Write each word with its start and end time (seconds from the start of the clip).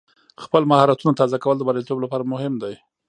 خپل 0.43 0.63
مهارتونه 0.71 1.13
تازه 1.19 1.37
کول 1.43 1.55
د 1.57 1.61
بریالیتوب 1.67 1.97
لپاره 2.03 2.23
مهم 2.33 2.53
دی. 2.63 2.73